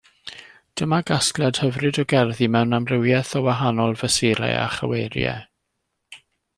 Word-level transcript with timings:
Dyma 0.79 0.97
gasgliad 1.09 1.59
hyfryd 1.65 1.99
o 2.03 2.07
gerddi 2.15 2.49
mewn 2.55 2.75
amrywiaeth 2.79 3.37
o 3.41 3.45
wahanol 3.49 3.95
fesurau 4.03 4.59
a 4.67 4.69
chyweiriau. 4.79 6.21